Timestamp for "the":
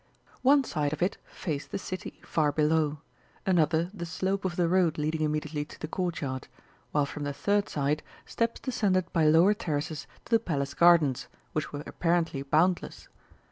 1.69-1.77, 3.93-4.07, 4.55-4.67, 5.79-5.87, 7.23-7.33, 10.31-10.39